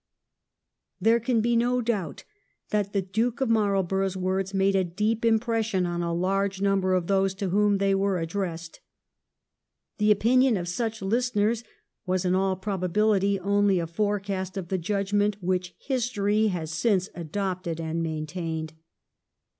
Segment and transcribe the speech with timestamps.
[0.99, 2.23] There can be no doubt
[2.71, 6.95] that the Duke of Marl borough's words made a deep impression on a large number
[6.95, 8.79] of those to whom they were addressed.
[9.99, 11.63] The opinion of such listeners
[12.07, 17.79] was in all probability only a forecast of the judgment which history has since adopted
[17.79, 18.73] and maintained.